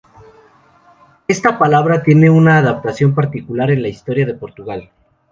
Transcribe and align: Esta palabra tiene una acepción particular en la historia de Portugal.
Esta 1.27 1.59
palabra 1.59 2.01
tiene 2.01 2.31
una 2.31 2.57
acepción 2.57 3.13
particular 3.13 3.69
en 3.69 3.83
la 3.83 3.87
historia 3.89 4.25
de 4.25 4.33
Portugal. 4.33 4.89